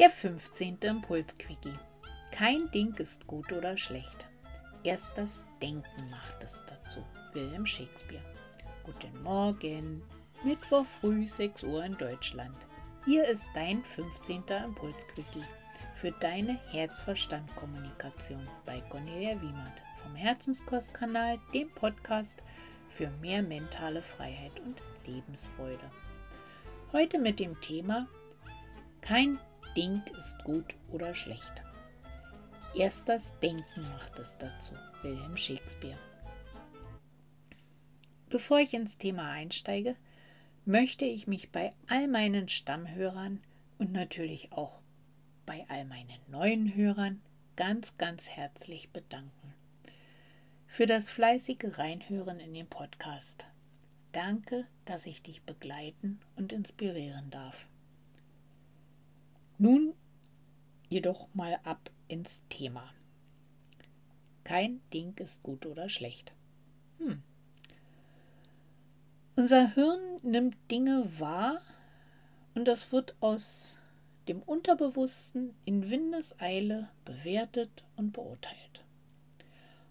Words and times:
Der 0.00 0.10
15. 0.10 0.78
Impulsquickie. 0.82 1.78
Kein 2.32 2.68
Ding 2.72 2.94
ist 2.96 3.28
gut 3.28 3.52
oder 3.52 3.78
schlecht. 3.78 4.26
Erst 4.82 5.16
das 5.16 5.44
Denken 5.62 6.10
macht 6.10 6.42
es 6.42 6.64
dazu. 6.66 6.98
Wilhelm 7.32 7.64
Shakespeare. 7.64 8.24
Guten 8.82 9.22
Morgen. 9.22 10.02
Mittwoch 10.42 10.84
früh 10.84 11.28
6 11.28 11.62
Uhr 11.62 11.84
in 11.84 11.96
Deutschland. 11.96 12.56
Hier 13.04 13.24
ist 13.28 13.48
dein 13.54 13.84
15. 13.84 14.42
Impulsquickie 14.64 15.44
für 15.94 16.10
deine 16.10 16.58
Herzverstand-Kommunikation 16.72 18.48
bei 18.66 18.80
Cornelia 18.88 19.40
Wiemert 19.40 19.80
vom 20.02 20.16
Herzenskostkanal, 20.16 21.38
dem 21.54 21.70
Podcast 21.70 22.42
für 22.90 23.10
mehr 23.20 23.44
mentale 23.44 24.02
Freiheit 24.02 24.58
und 24.58 24.82
Lebensfreude. 25.06 25.88
Heute 26.92 27.20
mit 27.20 27.38
dem 27.38 27.60
Thema 27.60 28.08
Kein 29.00 29.38
Ding 29.76 30.02
ist 30.18 30.42
gut 30.44 30.74
oder 30.90 31.14
schlecht. 31.14 31.62
Erst 32.74 33.08
das 33.08 33.38
Denken 33.40 33.82
macht 33.82 34.18
es 34.18 34.36
dazu. 34.38 34.74
Wilhelm 35.02 35.36
Shakespeare. 35.36 35.98
Bevor 38.30 38.58
ich 38.58 38.74
ins 38.74 38.98
Thema 38.98 39.30
einsteige, 39.30 39.96
möchte 40.64 41.04
ich 41.04 41.26
mich 41.26 41.52
bei 41.52 41.72
all 41.88 42.08
meinen 42.08 42.48
Stammhörern 42.48 43.40
und 43.78 43.92
natürlich 43.92 44.52
auch 44.52 44.80
bei 45.46 45.64
all 45.68 45.84
meinen 45.84 46.18
neuen 46.28 46.74
Hörern 46.74 47.20
ganz, 47.56 47.96
ganz 47.96 48.28
herzlich 48.28 48.90
bedanken. 48.90 49.54
Für 50.66 50.86
das 50.86 51.10
fleißige 51.10 51.78
Reinhören 51.78 52.40
in 52.40 52.54
den 52.54 52.66
Podcast. 52.66 53.46
Danke, 54.10 54.66
dass 54.84 55.06
ich 55.06 55.22
dich 55.22 55.42
begleiten 55.42 56.18
und 56.34 56.52
inspirieren 56.52 57.30
darf. 57.30 57.66
Nun 59.64 59.94
jedoch 60.90 61.26
mal 61.32 61.58
ab 61.64 61.90
ins 62.06 62.42
Thema. 62.50 62.92
Kein 64.44 64.82
Ding 64.92 65.16
ist 65.16 65.42
gut 65.42 65.64
oder 65.64 65.88
schlecht. 65.88 66.32
Hm. 66.98 67.22
Unser 69.36 69.72
Hirn 69.74 70.20
nimmt 70.22 70.54
Dinge 70.70 71.18
wahr 71.18 71.62
und 72.54 72.68
das 72.68 72.92
wird 72.92 73.14
aus 73.20 73.78
dem 74.28 74.42
Unterbewussten 74.42 75.54
in 75.64 75.88
Windeseile 75.88 76.90
bewertet 77.06 77.84
und 77.96 78.12
beurteilt. 78.12 78.84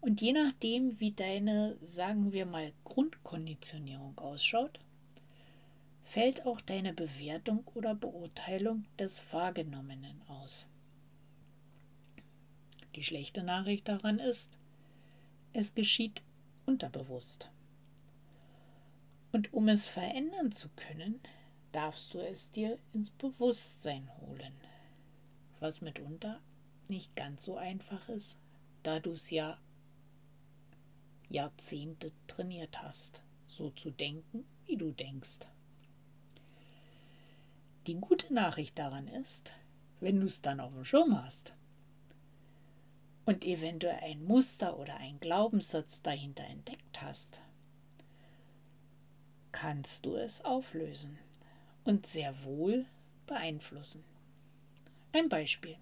Und 0.00 0.22
je 0.22 0.32
nachdem, 0.32 0.98
wie 0.98 1.12
deine, 1.12 1.76
sagen 1.82 2.32
wir 2.32 2.46
mal, 2.46 2.72
Grundkonditionierung 2.84 4.16
ausschaut, 4.16 4.80
fällt 6.08 6.46
auch 6.46 6.62
deine 6.62 6.94
Bewertung 6.94 7.66
oder 7.74 7.94
Beurteilung 7.94 8.86
des 8.98 9.22
Wahrgenommenen 9.30 10.22
aus. 10.26 10.66
Die 12.94 13.02
schlechte 13.02 13.42
Nachricht 13.42 13.88
daran 13.88 14.18
ist, 14.18 14.50
es 15.52 15.74
geschieht 15.74 16.22
unterbewusst. 16.64 17.50
Und 19.32 19.52
um 19.52 19.68
es 19.68 19.86
verändern 19.86 20.50
zu 20.50 20.70
können, 20.70 21.20
darfst 21.72 22.14
du 22.14 22.20
es 22.20 22.50
dir 22.50 22.78
ins 22.94 23.10
Bewusstsein 23.10 24.08
holen, 24.20 24.54
was 25.60 25.82
mitunter 25.82 26.40
nicht 26.88 27.14
ganz 27.16 27.44
so 27.44 27.58
einfach 27.58 28.08
ist, 28.08 28.38
da 28.82 28.98
du 28.98 29.12
es 29.12 29.28
ja 29.28 29.58
Jahrzehnte 31.28 32.12
trainiert 32.26 32.82
hast, 32.82 33.20
so 33.46 33.68
zu 33.70 33.90
denken, 33.90 34.46
wie 34.64 34.78
du 34.78 34.92
denkst. 34.92 35.40
Die 37.88 37.94
gute 37.94 38.34
Nachricht 38.34 38.78
daran 38.78 39.08
ist, 39.08 39.54
wenn 40.00 40.20
du 40.20 40.26
es 40.26 40.42
dann 40.42 40.60
auf 40.60 40.74
dem 40.74 40.84
Schirm 40.84 41.24
hast 41.24 41.54
und 43.24 43.46
eventuell 43.46 43.98
ein 44.02 44.22
Muster 44.26 44.78
oder 44.78 44.98
ein 44.98 45.18
Glaubenssatz 45.20 46.02
dahinter 46.02 46.44
entdeckt 46.44 47.00
hast, 47.00 47.40
kannst 49.52 50.04
du 50.04 50.16
es 50.16 50.44
auflösen 50.44 51.18
und 51.84 52.06
sehr 52.06 52.44
wohl 52.44 52.84
beeinflussen. 53.26 54.04
Ein 55.14 55.30
Beispiel. 55.30 55.78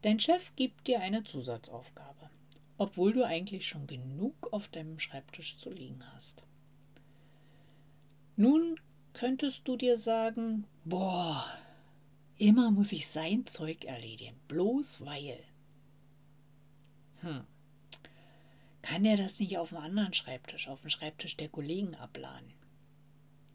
Dein 0.00 0.18
Chef 0.20 0.56
gibt 0.56 0.86
dir 0.86 1.00
eine 1.00 1.22
Zusatzaufgabe, 1.22 2.30
obwohl 2.78 3.12
du 3.12 3.26
eigentlich 3.26 3.66
schon 3.66 3.86
genug 3.86 4.54
auf 4.54 4.68
deinem 4.68 4.98
Schreibtisch 4.98 5.58
zu 5.58 5.68
liegen 5.68 6.02
hast. 6.14 6.42
Nun 8.36 8.80
könntest 9.16 9.66
du 9.66 9.76
dir 9.76 9.96
sagen, 9.96 10.66
boah, 10.84 11.42
immer 12.36 12.70
muss 12.70 12.92
ich 12.92 13.08
sein 13.08 13.46
Zeug 13.46 13.86
erledigen, 13.86 14.38
bloß 14.46 15.06
weil. 15.06 15.42
Hm. 17.22 17.44
Kann 18.82 19.06
er 19.06 19.16
das 19.16 19.40
nicht 19.40 19.56
auf 19.56 19.72
einem 19.72 19.82
anderen 19.84 20.12
Schreibtisch, 20.12 20.68
auf 20.68 20.82
dem 20.82 20.90
Schreibtisch 20.90 21.34
der 21.38 21.48
Kollegen 21.48 21.94
abladen? 21.94 22.52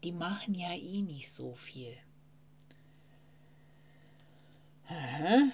Die 0.02 0.10
machen 0.10 0.54
ja 0.56 0.74
eh 0.74 1.00
nicht 1.00 1.30
so 1.30 1.54
viel. 1.54 1.96
Aha. 4.88 5.44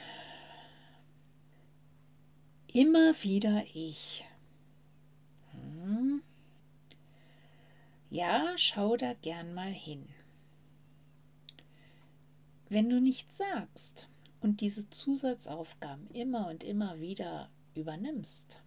Immer 2.72 3.14
wieder 3.22 3.62
ich. 3.75 4.25
Hm. 5.52 6.22
Ja, 8.10 8.54
schau 8.56 8.96
da 8.96 9.12
gern 9.12 9.52
mal 9.52 9.72
hin. 9.72 10.08
Wenn 12.70 12.88
du 12.88 13.00
nichts 13.00 13.36
sagst 13.36 14.08
und 14.41 14.62
diese 14.62 14.88
Zusatzaufgaben 14.88 16.10
immer 16.12 16.48
und 16.48 16.64
immer 16.64 17.00
wieder 17.00 17.50
übernimmst 17.74 18.62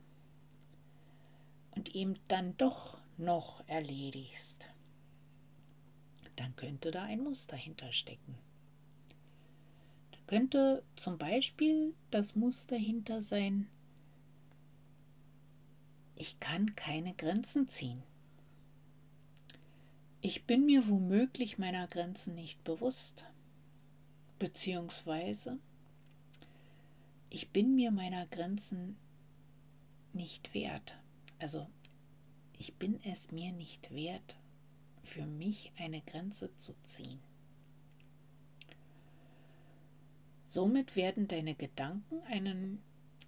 und 1.71 1.95
eben 1.95 2.19
dann 2.27 2.55
doch 2.57 2.99
noch 3.17 3.63
erledigst, 3.67 4.67
dann 6.35 6.55
könnte 6.55 6.91
da 6.91 7.03
ein 7.03 7.23
Muster 7.23 7.55
hinterstecken. 7.55 8.35
Da 10.11 10.17
könnte 10.27 10.83
zum 10.95 11.17
Beispiel 11.17 11.95
das 12.11 12.35
Muster 12.35 12.77
hinter 12.77 13.23
sein, 13.23 13.67
ich 16.15 16.39
kann 16.39 16.75
keine 16.75 17.13
Grenzen 17.15 17.67
ziehen. 17.67 18.03
Ich 20.31 20.45
bin 20.45 20.65
mir 20.65 20.87
womöglich 20.87 21.57
meiner 21.57 21.87
Grenzen 21.87 22.35
nicht 22.35 22.63
bewusst. 22.63 23.25
Beziehungsweise 24.39 25.59
ich 27.29 27.49
bin 27.49 27.75
mir 27.75 27.91
meiner 27.91 28.27
Grenzen 28.27 28.95
nicht 30.13 30.53
wert. 30.53 30.95
Also 31.39 31.67
ich 32.57 32.75
bin 32.75 33.01
es 33.03 33.33
mir 33.33 33.51
nicht 33.51 33.93
wert, 33.93 34.37
für 35.03 35.25
mich 35.25 35.73
eine 35.77 35.99
Grenze 35.99 36.55
zu 36.55 36.81
ziehen. 36.81 37.19
Somit 40.47 40.95
werden 40.95 41.27
deine 41.27 41.55
Gedanken 41.55 42.21
einen 42.21 42.81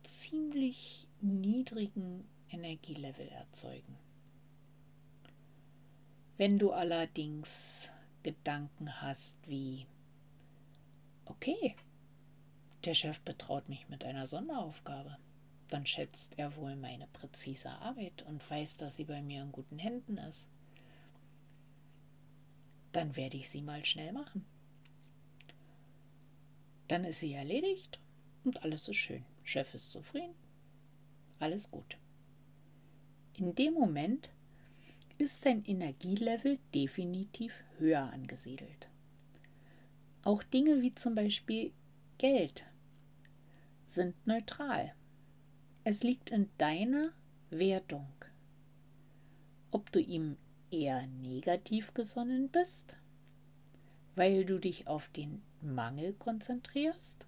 ziemlich 0.03 1.09
niedrigen 1.19 2.23
Energielevel 2.49 3.27
erzeugen. 3.27 3.97
Wenn 6.37 6.57
du 6.57 6.71
allerdings 6.71 7.91
Gedanken 8.23 9.01
hast 9.01 9.37
wie, 9.47 9.85
okay, 11.25 11.75
der 12.85 12.95
Chef 12.95 13.19
betraut 13.21 13.69
mich 13.69 13.87
mit 13.87 14.03
einer 14.03 14.25
Sonderaufgabe, 14.25 15.17
dann 15.69 15.85
schätzt 15.85 16.37
er 16.37 16.55
wohl 16.55 16.75
meine 16.75 17.07
präzise 17.07 17.69
Arbeit 17.69 18.23
und 18.23 18.47
weiß, 18.49 18.77
dass 18.77 18.95
sie 18.95 19.05
bei 19.05 19.21
mir 19.21 19.41
in 19.41 19.51
guten 19.51 19.79
Händen 19.79 20.17
ist. 20.17 20.47
Dann 22.91 23.15
werde 23.15 23.37
ich 23.37 23.49
sie 23.49 23.61
mal 23.61 23.85
schnell 23.85 24.11
machen. 24.11 24.45
Dann 26.87 27.05
ist 27.05 27.19
sie 27.19 27.33
erledigt 27.33 27.99
und 28.43 28.63
alles 28.63 28.87
ist 28.87 28.97
schön. 28.97 29.25
Chef 29.43 29.73
ist 29.73 29.91
zufrieden. 29.91 30.35
Alles 31.39 31.69
gut. 31.69 31.97
In 33.37 33.55
dem 33.55 33.73
Moment 33.73 34.29
ist 35.17 35.45
dein 35.45 35.63
Energielevel 35.65 36.59
definitiv 36.73 37.63
höher 37.77 38.11
angesiedelt. 38.11 38.89
Auch 40.23 40.43
Dinge 40.43 40.81
wie 40.81 40.95
zum 40.95 41.15
Beispiel 41.15 41.71
Geld 42.17 42.65
sind 43.85 44.15
neutral. 44.25 44.93
Es 45.83 46.03
liegt 46.03 46.29
in 46.29 46.49
deiner 46.57 47.11
Wertung, 47.49 48.07
ob 49.71 49.91
du 49.91 49.99
ihm 49.99 50.37
eher 50.71 51.05
negativ 51.07 51.93
gesonnen 51.93 52.49
bist, 52.49 52.95
weil 54.15 54.45
du 54.45 54.59
dich 54.59 54.87
auf 54.87 55.09
den 55.09 55.41
Mangel 55.61 56.13
konzentrierst, 56.13 57.27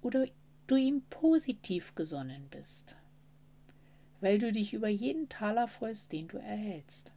oder 0.00 0.26
du 0.66 0.76
ihm 0.76 1.02
positiv 1.10 1.94
gesonnen 1.94 2.46
bist 2.50 2.96
weil 4.20 4.38
du 4.38 4.52
dich 4.52 4.72
über 4.72 4.88
jeden 4.88 5.28
Taler 5.28 5.68
freust, 5.68 6.12
den 6.12 6.28
du 6.28 6.38
erhältst. 6.38 7.12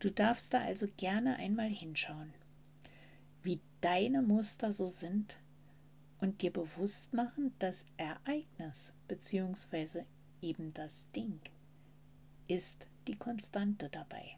Du 0.00 0.10
darfst 0.10 0.54
da 0.54 0.60
also 0.60 0.86
gerne 0.96 1.36
einmal 1.36 1.68
hinschauen. 1.68 2.32
wie 3.42 3.60
deine 3.80 4.22
Muster 4.22 4.72
so 4.72 4.88
sind 4.88 5.36
und 6.20 6.42
dir 6.42 6.52
bewusst 6.52 7.14
machen, 7.14 7.54
das 7.58 7.84
Ereignis 7.96 8.92
bzw. 9.06 10.02
eben 10.42 10.72
das 10.74 11.10
Ding 11.12 11.40
ist 12.48 12.86
die 13.06 13.16
Konstante 13.16 13.88
dabei. 13.88 14.36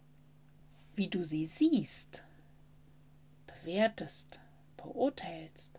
Wie 0.96 1.08
du 1.08 1.24
sie 1.24 1.46
siehst, 1.46 2.22
bewertest, 3.46 4.40
beurteilst, 4.76 5.78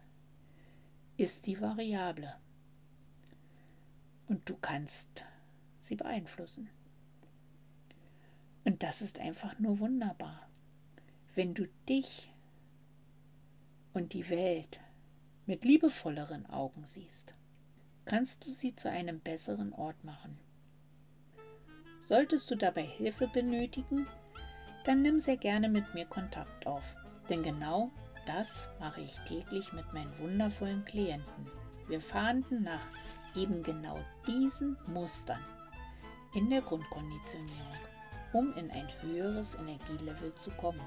ist 1.18 1.46
die 1.46 1.60
Variable. 1.60 2.36
Und 4.28 4.50
du 4.50 4.56
kannst 4.56 5.26
sie 5.82 5.96
beeinflussen. 5.96 6.70
Und 8.64 8.84
das 8.84 9.02
ist 9.02 9.20
einfach 9.20 9.58
nur 9.60 9.80
wunderbar. 9.80 10.48
Wenn 11.36 11.54
du 11.54 11.68
dich 11.90 12.32
und 13.94 14.14
die 14.14 14.30
Welt 14.30 14.80
mit 15.46 15.66
liebevolleren 15.66 16.46
Augen 16.46 16.86
siehst, 16.86 17.34
kannst 18.06 18.46
du 18.46 18.52
sie 18.52 18.76
zu 18.76 18.90
einem 18.90 19.20
besseren 19.20 19.74
Ort 19.74 20.04
machen. 20.04 20.38
Solltest 22.02 22.50
du 22.52 22.56
dabei 22.56 22.84
Hilfe 22.84 23.28
benötigen, 23.28 24.08
dann 24.86 25.02
nimm 25.02 25.20
sehr 25.20 25.38
gerne 25.38 25.70
mit 25.70 25.94
mir 25.94 26.06
Kontakt 26.06 26.68
auf, 26.68 26.96
denn 27.30 27.44
genau 27.44 27.92
das 28.26 28.68
mache 28.80 29.02
ich 29.02 29.18
täglich 29.20 29.74
mit 29.74 29.94
meinen 29.94 30.18
wundervollen 30.20 30.86
Klienten. 30.86 31.48
Wir 31.88 32.02
fahnden 32.02 32.64
nach 32.64 32.88
eben 33.36 33.64
genau 33.64 34.00
diesen 34.28 34.78
Mustern 34.88 35.42
in 36.34 36.50
der 36.50 36.62
Grundkonditionierung, 36.62 37.78
um 38.34 38.54
in 38.56 38.72
ein 38.72 38.88
höheres 39.02 39.56
Energielevel 39.56 40.34
zu 40.36 40.52
kommen. 40.52 40.82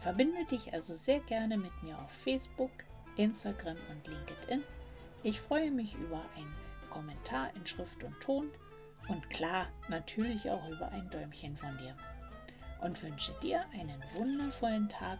Verbinde 0.00 0.44
dich 0.44 0.72
also 0.72 0.94
sehr 0.94 1.20
gerne 1.20 1.58
mit 1.58 1.82
mir 1.82 1.98
auf 1.98 2.10
Facebook, 2.10 2.70
Instagram 3.16 3.76
und 3.90 4.06
LinkedIn. 4.06 4.62
Ich 5.22 5.40
freue 5.40 5.70
mich 5.70 5.94
über 5.94 6.22
einen 6.36 6.54
Kommentar 6.88 7.50
in 7.56 7.66
Schrift 7.66 8.02
und 8.04 8.18
Ton 8.20 8.50
und 9.08 9.28
klar 9.30 9.66
natürlich 9.88 10.48
auch 10.50 10.68
über 10.68 10.88
ein 10.90 11.10
Däumchen 11.10 11.56
von 11.56 11.76
dir. 11.78 11.96
Und 12.80 13.02
wünsche 13.02 13.34
dir 13.42 13.64
einen 13.72 14.02
wundervollen 14.14 14.88
Tag 14.88 15.18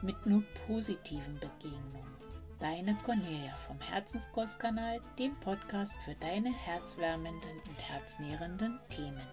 mit 0.00 0.26
nur 0.26 0.42
positiven 0.66 1.34
Begegnungen. 1.40 2.20
Deine 2.60 2.94
Cornelia 3.06 3.54
vom 3.66 3.80
Herzenskostkanal, 3.80 5.00
dem 5.18 5.34
Podcast 5.40 5.98
für 6.04 6.14
deine 6.16 6.52
herzwärmenden 6.52 7.58
und 7.66 7.78
herznährenden 7.78 8.78
Themen. 8.90 9.26